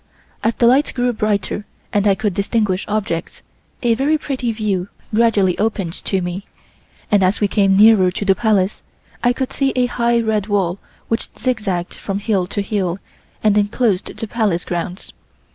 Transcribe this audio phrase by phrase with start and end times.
[0.43, 1.63] As the light grew brighter
[1.93, 3.43] and I could distinguish objects,
[3.83, 6.47] a very pretty view gradually opened to me,
[7.11, 8.81] and as we came nearer to the Palace
[9.23, 12.97] I could see a high red wall which zigzagged from hill to hill
[13.43, 15.13] and enclosed the Palace grounds.